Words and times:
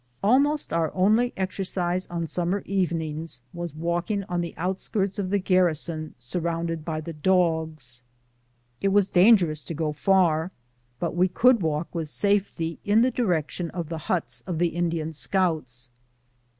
235 0.23 0.31
Almost 0.33 0.69
onr 0.71 0.91
only 0.99 1.33
exercise 1.37 2.07
on 2.07 2.25
summer 2.25 2.63
evenings 2.65 3.41
was 3.53 3.75
walking 3.75 4.23
on 4.23 4.41
the 4.41 4.55
outskirts 4.57 5.19
of 5.19 5.29
the 5.29 5.37
garrison 5.37 6.15
surrounded 6.17 6.83
by 6.83 6.99
the 6.99 7.13
dogs. 7.13 8.01
It 8.81 8.87
was 8.87 9.09
dangerous 9.09 9.63
to 9.65 9.75
go 9.75 9.93
far, 9.93 10.49
but 10.99 11.15
we 11.15 11.27
could 11.27 11.61
walk 11.61 11.93
with 11.93 12.09
safety 12.09 12.79
in 12.83 13.03
the 13.03 13.11
direction 13.11 13.69
of 13.69 13.89
the 13.89 13.99
huts 14.09 14.41
of 14.47 14.55
tlie 14.57 14.73
Indian 14.73 15.13
scouts. 15.13 15.91